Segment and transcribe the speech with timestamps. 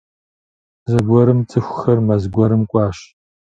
[0.91, 2.99] Зэгуэрым цӀыхухэр мэз гуэрым кӀуащ.